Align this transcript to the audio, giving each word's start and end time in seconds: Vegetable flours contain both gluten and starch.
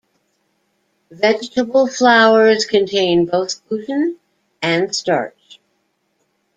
Vegetable 1.11 1.85
flours 1.85 2.65
contain 2.65 3.27
both 3.27 3.63
gluten 3.69 4.17
and 4.59 4.95
starch. 4.95 5.59